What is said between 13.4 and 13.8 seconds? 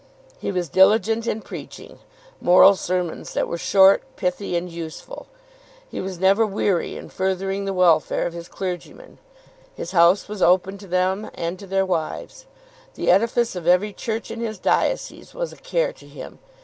of